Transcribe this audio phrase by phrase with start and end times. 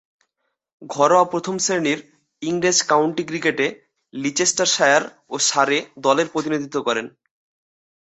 [0.81, 1.99] ঘরোয়া প্রথম-শ্রেণীর
[2.41, 3.67] ইংরেজ কাউন্টি ক্রিকেটে
[4.13, 7.05] লিচেস্টারশায়ার ও সারে দলের প্রতিনিধিত্ব করেন।